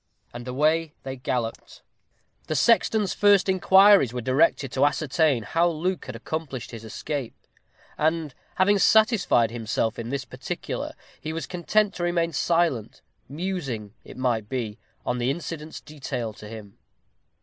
[0.33, 1.83] And away they galloped.
[2.47, 7.35] The sexton's first inquiries were directed to ascertain how Luke had accomplished his escape;
[7.99, 14.17] and, having satisfied himself in this particular, he was content to remain silent; musing, it
[14.17, 16.79] might be, on the incidents detailed to him.